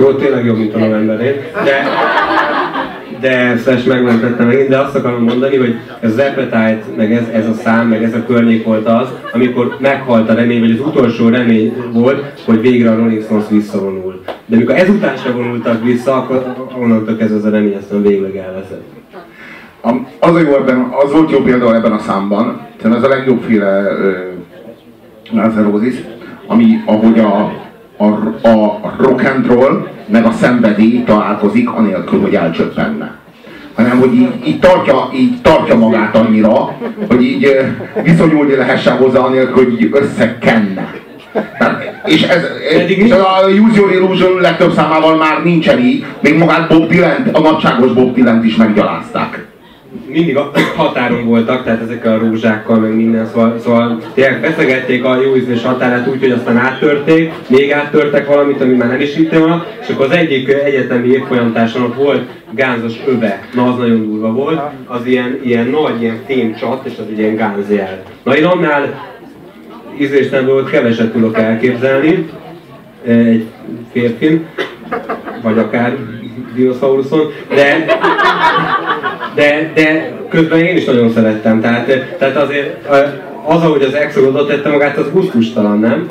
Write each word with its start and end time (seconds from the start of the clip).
Jó, 0.00 0.12
tényleg 0.12 0.44
jobb, 0.44 0.58
mint 0.58 0.74
a 0.74 0.78
novemberén. 0.78 1.34
De, 1.64 1.82
de 3.20 3.56
Slash 3.56 3.86
megmentette 3.86 4.44
megint, 4.44 4.68
de 4.68 4.78
azt 4.78 4.94
akarom 4.94 5.22
mondani, 5.22 5.56
hogy 5.56 5.74
ez 6.00 6.12
az 6.12 6.18
Appetite, 6.18 6.82
meg 6.96 7.12
ez, 7.12 7.28
ez 7.32 7.46
a 7.48 7.52
szám, 7.52 7.88
meg 7.88 8.02
ez 8.02 8.14
a 8.14 8.24
környék 8.26 8.64
volt 8.64 8.86
az, 8.86 9.08
amikor 9.32 9.76
meghalt 9.80 10.30
a 10.30 10.34
remény, 10.34 10.60
vagy 10.60 10.70
az 10.70 10.86
utolsó 10.86 11.28
remény 11.28 11.76
volt, 11.92 12.42
hogy 12.44 12.60
végre 12.60 12.90
a 12.90 12.96
Rolling 12.96 13.22
Stones 13.22 13.44
visszavonul. 13.50 14.22
De 14.46 14.56
mikor 14.56 14.74
ezután 14.74 15.16
se 15.16 15.30
vonultak 15.30 15.84
vissza, 15.84 16.16
akkor 16.16 16.54
onnantól 16.80 17.16
kezdve 17.16 17.36
ez 17.36 17.44
a 17.44 17.50
remény 17.50 17.76
aztán 17.76 18.02
végleg 18.02 18.36
elveszett. 18.36 18.84
Az, 20.20 20.34
a 20.34 20.38
jó 20.38 20.54
ebben, 20.54 20.92
az 21.04 21.12
volt 21.12 21.30
jó 21.30 21.38
például 21.38 21.74
ebben 21.74 21.92
a 21.92 21.98
számban, 21.98 22.66
szerintem 22.76 23.02
ez 23.02 23.10
a 23.10 23.16
legjobbféle 23.16 23.82
uh, 25.32 25.56
ami 26.46 26.82
ahogy 26.86 27.18
a, 27.18 27.52
a, 27.98 28.04
a 28.48 28.94
rock 28.98 29.24
and 29.24 29.46
roll 29.46 29.88
meg 30.06 30.24
a 30.24 30.32
szenvedély 30.32 31.02
találkozik, 31.02 31.70
anélkül, 31.70 32.20
hogy 32.20 32.34
elcsöppenne. 32.34 33.16
Hanem, 33.74 33.98
hogy 33.98 34.14
így, 34.14 34.46
így, 34.46 34.58
tartja, 34.58 35.10
így 35.14 35.40
tartja 35.42 35.76
magát 35.76 36.16
annyira, 36.16 36.76
hogy 37.08 37.22
így 37.22 37.56
viszonyulni 38.02 38.54
lehessen 38.54 38.96
hozzá, 38.96 39.20
anélkül, 39.20 39.64
hogy 39.64 39.80
így 39.80 39.88
összekenne. 39.92 40.94
Tehát, 41.58 42.02
és 42.06 42.22
ez, 42.22 42.42
és 42.88 43.10
a 43.10 43.48
Use 43.48 43.80
Your 43.80 43.92
Illusion 43.92 44.40
legtöbb 44.40 44.72
számával 44.72 45.16
már 45.16 45.42
nincsen 45.44 45.78
így, 45.78 46.04
még 46.20 46.38
magát 46.38 46.68
Bob 46.68 46.88
Dylan, 46.88 47.28
a 47.32 47.40
nagyságos 47.40 47.92
Bob 47.92 48.14
Dylan 48.14 48.44
is 48.44 48.56
meggyalázták 48.56 49.47
mindig 50.08 50.36
a 50.36 50.50
határon 50.76 51.24
voltak, 51.24 51.64
tehát 51.64 51.82
ezek 51.82 52.04
a 52.04 52.18
rózsákkal, 52.18 52.78
meg 52.78 52.94
minden, 52.94 53.26
szóval, 53.26 53.58
szóval 53.58 54.02
tényleg 54.14 54.40
feszegették 54.44 55.04
a 55.04 55.20
jó 55.20 55.36
ízlés 55.36 55.62
határát 55.62 56.08
úgy, 56.08 56.20
hogy 56.20 56.30
aztán 56.30 56.56
áttörték, 56.56 57.32
még 57.46 57.72
áttörtek 57.72 58.26
valamit, 58.26 58.60
ami 58.60 58.74
már 58.74 58.88
nem 58.88 59.00
is 59.00 59.16
itt 59.16 59.32
van, 59.32 59.64
és 59.80 59.88
akkor 59.88 60.04
az 60.06 60.12
egyik 60.12 60.48
egyetemi 60.48 61.08
évfolyamtárson 61.08 61.82
ott 61.82 61.94
volt 61.94 62.28
gánzos 62.50 62.94
öve, 63.06 63.48
na 63.54 63.68
az 63.72 63.76
nagyon 63.76 64.06
durva 64.06 64.32
volt, 64.32 64.60
az 64.86 65.06
ilyen, 65.06 65.40
ilyen 65.42 65.66
nagy, 65.66 66.02
ilyen 66.02 66.20
fémcsat, 66.26 66.86
és 66.86 66.92
az 66.98 67.18
ilyen 67.18 67.36
gánzjel. 67.36 68.02
Na 68.22 68.36
én 68.36 68.44
annál 68.44 69.06
volt, 70.46 70.70
keveset 70.70 71.12
tudok 71.12 71.38
elképzelni, 71.38 72.28
egy 73.04 73.46
férfin, 73.92 74.46
vagy 75.42 75.58
akár 75.58 75.96
dinoszauruszon, 76.54 77.32
de, 77.54 77.84
de, 79.38 79.70
de 79.74 80.12
közben 80.28 80.58
én 80.58 80.76
is 80.76 80.84
nagyon 80.84 81.10
szerettem. 81.10 81.60
Tehát, 81.60 81.86
tehát 82.18 82.36
azért 82.36 82.88
az, 83.44 83.62
ahogy 83.62 83.82
az 83.82 83.94
Exo 83.94 84.44
tette 84.46 84.68
magát, 84.68 84.96
az 84.96 85.10
gusztustalan, 85.12 85.78
nem? 85.78 86.08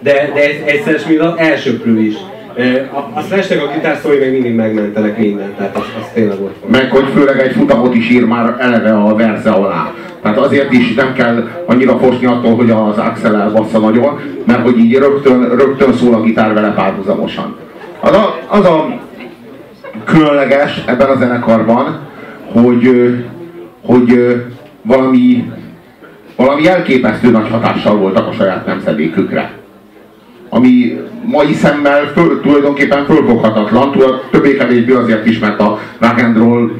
De, 0.00 0.30
de 0.34 0.40
egyszer 0.64 1.00
még 1.08 1.20
az 1.20 1.32
elsőprő 1.36 2.00
is. 2.00 2.14
A, 3.14 3.20
Slashnek 3.20 3.62
a 3.62 3.72
gitárszói 3.74 4.18
még 4.18 4.32
mindig 4.32 4.54
megmentenek 4.54 5.18
mindent, 5.18 5.56
tehát 5.56 5.76
az, 5.76 5.82
az 6.00 6.06
tényleg 6.14 6.40
ott. 6.40 6.70
Meg 6.70 6.90
hogy 6.90 7.04
főleg 7.14 7.38
egy 7.38 7.52
futamot 7.52 7.94
is 7.94 8.10
ír 8.10 8.24
már 8.24 8.56
eleve 8.58 8.92
a 8.92 9.14
verze 9.14 9.50
alá. 9.50 9.92
Tehát 10.22 10.38
azért 10.38 10.72
is 10.72 10.94
nem 10.94 11.12
kell 11.12 11.48
annyira 11.66 11.98
fosni 11.98 12.26
attól, 12.26 12.54
hogy 12.54 12.70
az 12.70 12.98
Axel 12.98 13.36
elbassza 13.36 13.78
nagyon, 13.78 14.20
mert 14.46 14.62
hogy 14.62 14.78
így 14.78 14.94
rögtön, 14.94 15.48
rögtön 15.48 15.92
szól 15.92 16.14
a 16.14 16.20
gitár 16.20 16.54
vele 16.54 16.72
párhuzamosan. 16.72 17.56
Az 18.00 18.12
a, 18.12 18.38
az 18.48 18.64
a 18.64 19.00
különleges 20.04 20.82
ebben 20.86 21.08
a 21.08 21.16
zenekarban, 21.16 22.06
hogy, 22.62 23.14
hogy 23.82 24.36
valami, 24.82 25.52
valami 26.36 26.68
elképesztő 26.68 27.30
nagy 27.30 27.50
hatással 27.50 27.96
voltak 27.96 28.26
a 28.26 28.32
saját 28.32 28.66
nemzedékükre. 28.66 29.50
Ami 30.48 31.00
mai 31.24 31.52
szemmel 31.52 32.06
föl, 32.14 32.40
tulajdonképpen 32.40 33.04
fölfoghatatlan, 33.04 33.96
többé-kevésbé 34.30 34.92
azért 34.92 35.26
is, 35.26 35.38
mert 35.38 35.60
a 35.60 35.78
rock 35.98 36.22
and 36.22 36.36
roll, 36.36 36.70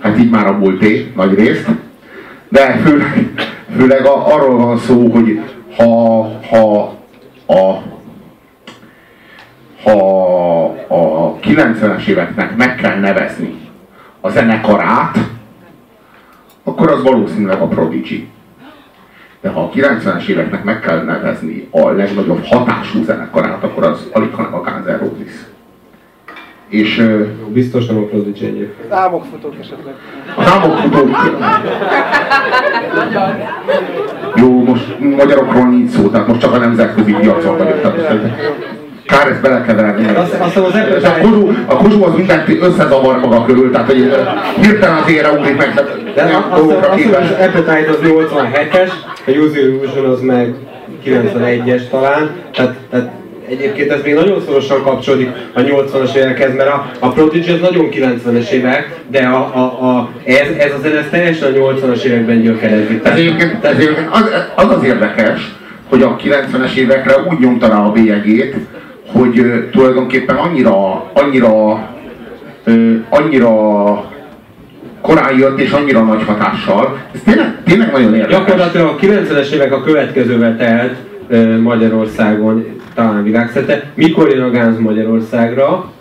hát 0.00 0.18
így 0.18 0.30
már 0.30 0.46
a 0.46 0.58
múlté 0.58 1.12
nagy 1.16 1.34
részt, 1.34 1.68
de 2.48 2.80
főleg, 2.84 3.32
főleg 3.76 4.06
a, 4.06 4.34
arról 4.34 4.56
van 4.56 4.78
szó, 4.78 5.08
hogy 5.08 5.40
ha, 5.76 6.22
ha 6.50 6.96
a 7.46 7.82
ha 9.82 10.64
a 10.88 11.38
90-es 11.42 12.06
éveknek 12.06 12.56
meg 12.56 12.74
kell 12.74 12.98
nevezni 12.98 13.67
a 14.20 14.30
zenekarát, 14.30 15.18
akkor 16.64 16.90
az 16.90 17.02
valószínűleg 17.02 17.60
a 17.60 17.66
Prodigy. 17.66 18.28
De 19.40 19.48
ha 19.48 19.60
a 19.60 19.70
90-es 19.70 20.26
éveknek 20.26 20.64
meg 20.64 20.80
kell 20.80 21.04
nevezni 21.04 21.68
a 21.70 21.88
legnagyobb 21.88 22.44
hatású 22.44 23.02
zenekarát, 23.02 23.62
akkor 23.62 23.84
az 23.84 24.08
alig 24.12 24.34
hanem 24.34 24.54
a 24.54 24.60
Guns 24.60 24.84
N' 24.84 24.98
Roses. 24.98 25.32
És, 26.68 27.02
Biztos 27.48 27.86
nem 27.86 27.96
a 27.96 28.00
Prodigy 28.00 28.44
egyébként. 28.44 28.92
Álmokfutók 28.92 29.54
esetleg. 29.60 29.94
Az 30.36 30.46
álmokfutók... 30.46 31.16
Jó, 34.36 34.62
most 34.62 34.98
magyarokról 34.98 35.66
nincs 35.66 35.90
szó, 35.90 36.08
tehát 36.08 36.26
most 36.26 36.40
csak 36.40 36.52
a 36.52 36.58
nemzetközi 36.58 37.12
piacon 37.12 37.56
vagyok. 37.56 37.80
Tehát, 37.80 38.38
Kár 39.18 39.30
ezt 39.30 39.40
belekeverni. 39.40 40.06
Azt, 40.14 40.34
azt 40.34 40.56
az 40.56 40.74
a 41.04 41.12
kuzsú, 41.20 41.52
a 41.66 41.76
kuzsú 41.76 42.04
az 42.04 42.14
mindent 42.16 42.48
összezavar 42.60 43.20
maga 43.20 43.44
körül, 43.44 43.70
tehát 43.70 43.86
hogy 43.86 44.14
hirtelen 44.60 44.96
az 44.96 45.10
ére 45.10 45.30
ugrik 45.30 45.56
meg. 45.56 45.74
De 46.14 46.44
dolgokra 46.54 46.88
azt, 46.88 47.04
az 47.04 47.46
Appetite 47.46 47.90
az 47.90 47.98
87-es, 48.02 48.90
a 49.26 49.30
Use 49.30 49.60
Illusion 49.60 50.04
az 50.04 50.20
meg 50.20 50.54
91-es 51.06 51.88
talán, 51.90 52.30
tehát, 52.52 52.74
tehát 52.90 53.10
egyébként 53.48 53.90
ez 53.90 54.00
még 54.04 54.14
nagyon 54.14 54.42
szorosan 54.46 54.82
kapcsolódik 54.82 55.30
a 55.54 55.60
80-as 55.60 56.14
évekhez, 56.14 56.56
mert 56.56 56.68
a, 56.68 56.90
a 56.98 57.08
Prodigy 57.08 57.50
az 57.50 57.60
nagyon 57.60 57.88
90-es 57.92 58.48
évek, 58.48 58.88
de 59.10 59.26
a, 59.26 59.38
a, 59.54 59.60
a, 59.60 60.10
ez, 60.24 60.48
ez 60.58 60.72
a 60.72 60.80
zene 60.82 61.08
teljesen 61.10 61.52
a 61.52 61.56
80-as 61.56 62.02
években 62.02 62.40
gyökerezik. 62.40 63.00
Ez 63.04 63.12
egyébként, 63.12 63.64
ez 63.64 63.74
egyébként 63.76 64.08
az, 64.10 64.30
az 64.54 64.76
az 64.76 64.84
érdekes, 64.84 65.56
hogy 65.88 66.02
a 66.02 66.16
90-es 66.16 66.74
évekre 66.74 67.14
úgy 67.30 67.38
nyomta 67.38 67.68
rá 67.68 67.78
a 67.78 67.92
bélyegét, 67.92 68.54
hogy 69.12 69.68
tulajdonképpen 69.70 70.36
annyira, 70.36 71.04
annyira, 71.12 71.88
annyira 73.08 73.54
korán 75.00 75.38
jött 75.38 75.60
és 75.60 75.70
annyira 75.70 76.02
nagy 76.02 76.22
hatással. 76.24 76.98
Ez 77.14 77.20
tényleg, 77.24 77.62
tényleg 77.64 77.92
nagyon 77.92 78.14
érdekes. 78.14 78.38
Gyakorlatilag 78.38 78.86
a 78.86 78.96
90-es 78.96 79.50
évek 79.50 79.72
a 79.72 79.82
következővel 79.82 80.56
telt 80.56 80.96
Magyarországon, 81.62 82.66
talán 82.94 83.22
világszerte. 83.22 83.90
Mikor 83.94 84.28
jön 84.28 84.42
a 84.42 84.50
Gánz 84.50 84.78
Magyarországra? 84.78 85.92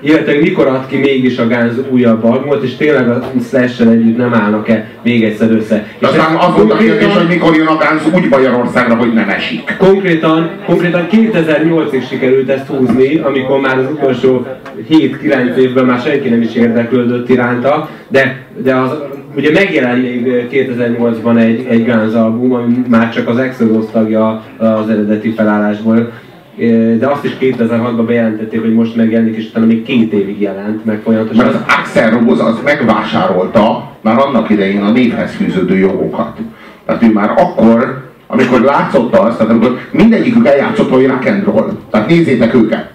Illetve 0.00 0.38
mikor 0.40 0.66
ad 0.66 0.86
ki 0.86 0.96
mégis 0.96 1.38
a 1.38 1.46
Guns 1.46 1.72
újabb 1.90 2.24
albumot, 2.24 2.62
és 2.62 2.76
tényleg 2.76 3.08
a 3.08 3.30
slash 3.48 3.80
együtt 3.80 4.16
nem 4.16 4.34
állnak-e 4.34 4.88
még 5.02 5.24
egyszer 5.24 5.50
össze. 5.50 5.74
De 5.74 5.84
és 6.00 6.06
aztán 6.06 6.36
az 6.36 6.54
volt 6.56 6.72
a 6.72 6.76
kérdés, 6.76 7.14
hogy 7.16 7.28
mikor 7.28 7.56
jön 7.56 7.66
a 7.66 7.76
Guns 7.76 8.14
úgy 8.14 8.28
Magyarországra, 8.28 8.94
hogy 8.94 9.12
nem 9.12 9.28
esik. 9.28 9.76
Konkrétan, 9.78 10.50
konkrétan 10.66 11.06
2008-ig 11.10 12.08
sikerült 12.08 12.48
ezt 12.48 12.66
húzni, 12.66 13.18
amikor 13.18 13.60
már 13.60 13.78
az 13.78 13.86
utolsó 13.92 14.46
7-9 14.90 15.54
évben 15.56 15.84
már 15.84 16.00
senki 16.00 16.28
nem 16.28 16.42
is 16.42 16.54
érdeklődött 16.54 17.28
iránta, 17.28 17.88
de, 18.08 18.46
de 18.62 18.74
az, 18.74 18.90
ugye 19.36 19.50
megjelent 19.52 20.02
még 20.02 20.46
2008-ban 20.50 21.40
egy, 21.40 21.66
egy 21.68 21.84
Guns 21.84 22.14
album, 22.14 22.52
ami 22.52 22.82
már 22.88 23.12
csak 23.12 23.28
az 23.28 23.38
Exodus 23.38 23.84
tagja 23.92 24.44
az 24.58 24.88
eredeti 24.88 25.30
felállásból, 25.30 26.12
de 26.98 27.06
azt 27.06 27.24
is 27.24 27.36
2006-ban 27.40 28.02
bejelentették, 28.06 28.60
hogy 28.60 28.74
most 28.74 28.96
megjelenik, 28.96 29.36
és 29.36 29.48
utána 29.48 29.66
még 29.66 29.82
két 29.82 30.12
évig 30.12 30.40
jelent 30.40 30.84
meg 30.84 31.00
folyamatosan. 31.04 31.44
Mert 31.44 31.56
az 31.56 31.74
Axel 31.78 32.10
Rose 32.10 32.44
az 32.44 32.58
megvásárolta 32.64 33.90
már 34.00 34.18
annak 34.18 34.50
idején 34.50 34.82
a 34.82 34.90
névhez 34.90 35.34
fűződő 35.34 35.78
jogokat. 35.78 36.38
Tehát 36.86 37.02
ő 37.02 37.12
már 37.12 37.30
akkor, 37.30 38.08
amikor 38.26 38.60
látszott 38.60 39.16
azt, 39.16 39.36
tehát 39.36 39.52
amikor 39.52 39.78
mindegyikük 39.90 40.46
eljátszott, 40.46 40.90
hogy 40.90 41.06
rock 41.06 41.26
and 41.26 41.44
roll. 41.44 41.70
Tehát 41.90 42.08
nézzétek 42.08 42.54
őket. 42.54 42.90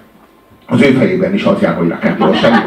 Az 0.67 0.81
ő 0.81 0.85
fejében 0.85 1.33
is 1.33 1.43
az 1.43 1.61
jár, 1.61 1.75
hogy 1.75 1.89
rock 1.89 2.03
and 2.03 2.19
roll, 2.19 2.33
semmi. 2.33 2.57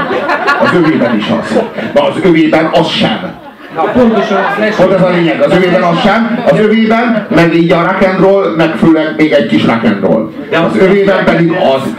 Az 0.61 0.75
övében 0.75 1.17
is 1.17 1.29
az. 1.41 1.61
De 1.93 2.01
az 2.01 2.15
övében 2.25 2.69
az 2.73 2.87
sem. 2.87 3.47
Pontosan 3.85 4.45
Pont 4.77 4.93
ez 4.93 5.03
a 5.03 5.09
lényeg, 5.09 5.41
az 5.41 5.57
övében 5.57 5.83
az 5.83 6.01
sem, 6.01 6.43
az 6.51 6.59
övében, 6.59 7.27
meg 7.35 7.55
így 7.55 7.73
a 7.73 7.83
rock 7.83 8.07
and 8.07 8.21
roll, 8.21 8.55
meg 8.57 8.75
főleg 8.77 9.15
még 9.17 9.33
egy 9.33 9.47
kis 9.47 9.65
rock 9.65 9.85
and 9.85 10.01
roll. 10.01 10.33
Az 10.53 10.77
övében 10.81 11.25
pedig 11.25 11.53
az 11.53 11.95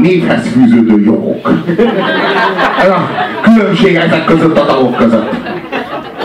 névhez 0.00 0.48
fűződő 0.48 1.02
jogok. 1.04 1.50
Ez 2.82 2.88
a 2.88 3.08
különbség 3.42 3.94
ezek 3.94 4.24
között 4.24 4.58
a 4.58 4.64
tagok 4.64 4.96
között. 4.96 5.30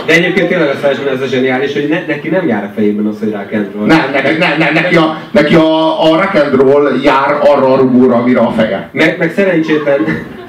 De 0.06 0.12
egyébként 0.12 0.48
tényleg 0.48 0.68
a 0.68 0.72
Slashben 0.72 1.14
ez 1.14 1.20
a 1.20 1.26
zseniális, 1.26 1.72
hogy 1.72 1.88
ne, 1.88 2.04
neki 2.06 2.28
nem 2.28 2.46
jár 2.46 2.64
a 2.64 2.72
fejében 2.74 3.06
az, 3.06 3.18
hogy 3.18 3.32
rock 3.32 3.52
and 3.52 3.68
roll. 3.76 3.86
Nem, 3.86 4.00
ne, 4.12 4.20
ne, 4.20 4.56
ne, 4.56 4.80
neki, 4.80 4.96
a, 4.96 5.16
neki 5.30 5.54
a, 5.54 6.02
a 6.02 6.16
rock 6.16 6.34
and 6.34 6.60
roll 6.60 6.90
jár 7.02 7.38
arra 7.40 7.72
a 7.72 7.76
rugóra, 7.76 8.16
amire 8.16 8.40
a 8.40 8.50
feje. 8.50 8.88
Meg, 8.92 9.16
meg 9.18 9.32
szerencsétlen, 9.36 9.98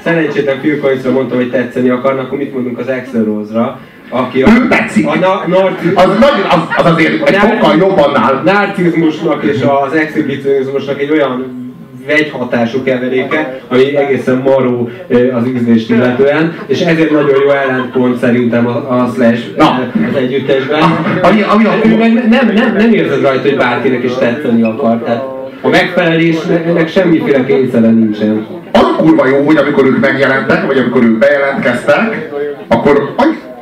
szerencsétlen 0.04 0.60
Phil 0.60 0.80
Collins 0.80 1.04
mondtam, 1.04 1.38
hogy 1.38 1.51
tetszeni 1.51 1.90
akarnak, 1.90 2.25
akkor 2.25 2.38
mit 2.38 2.54
mondunk 2.54 2.80
az 2.80 2.88
Axel 2.88 3.24
Rose-ra, 3.24 3.80
aki 4.10 4.42
a, 4.42 4.48
ő 4.50 4.68
tetszik. 4.68 5.07
A 5.07 5.16
na, 5.16 5.44
narci... 5.48 5.92
az, 5.94 6.06
nagy, 6.19 6.46
az, 6.50 6.86
az 6.86 6.92
azért 6.92 7.30
egy 7.30 7.36
sokkal 7.36 7.75
jobb 7.78 7.98
annál. 7.98 8.42
Narcizmusnak 8.46 9.44
és 9.44 9.62
az 9.86 9.94
exhibicionizmusnak 9.94 11.02
egy 11.02 11.12
olyan 11.12 11.63
vegyhatású 12.07 12.84
keveréke, 12.84 13.60
ami 13.68 13.96
egészen 13.96 14.42
maró 14.46 14.90
az 15.34 15.48
ízlést 15.48 15.90
illetően, 15.90 16.57
és 16.68 16.81
ezért 16.81 17.12
nagyon 17.12 17.40
jó 17.44 17.50
ellentpont 17.50 18.19
szerintem 18.19 18.68
a, 18.68 19.00
a 19.00 19.12
Slash 19.16 19.42
Na. 19.57 19.90
az 20.10 20.16
együttesben. 20.16 20.81
Ami, 21.22 21.42
ami 21.42 21.66
a... 21.66 21.72
Ő 21.86 21.98
meg 21.98 22.13
nem, 22.13 22.51
nem, 22.54 22.75
nem 22.75 22.94
érzed 22.94 23.22
rajta, 23.22 23.42
hogy 23.42 23.58
bárkinek 23.58 24.04
is 24.04 24.13
tetszeni 24.13 24.63
akar. 24.63 24.98
Tehát 25.04 25.24
a 25.62 25.69
megfelelésnek 25.69 26.90
semmiféle 26.90 27.46
kényszere 27.46 27.90
nincsen. 27.90 28.48
Az 28.72 28.81
a 28.81 28.96
kurva 28.96 29.28
jó, 29.28 29.46
hogy 29.46 29.58
amikor 29.58 29.86
ők 29.86 30.00
megjelentek, 30.00 30.66
vagy 30.66 30.78
amikor 30.78 31.04
ők 31.04 31.18
bejelentkeztek, 31.18 32.30
akkor 32.68 33.13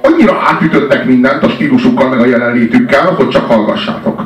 annyira 0.03 0.39
átütöttek 0.39 1.05
mindent 1.05 1.43
a 1.43 1.49
stílusukkal, 1.49 2.09
meg 2.09 2.19
a 2.19 2.25
jelenlétükkel, 2.25 3.13
hogy 3.13 3.29
csak 3.29 3.45
hallgassátok. 3.45 4.22